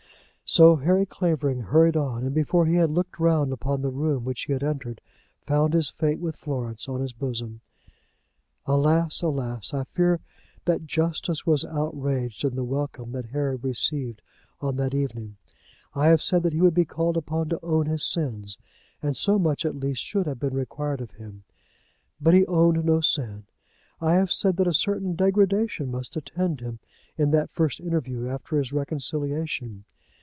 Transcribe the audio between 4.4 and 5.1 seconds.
he had entered,